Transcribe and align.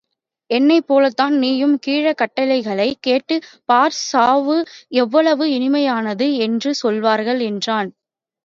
என்னைப்போலத்தான் 0.49 1.35
நீயும் 1.37 1.79
கிழக் 1.79 2.17
கட்டைகளைக் 2.17 2.97
கேட்டுப் 2.99 3.45
பார் 3.65 3.95
சாவு 4.01 4.57
எவ்வளவு 4.95 5.47
இனிமையானது 5.49 6.29
என்று 6.37 6.73
சொல்வார்கள் 6.73 7.39
என்றான். 7.43 7.91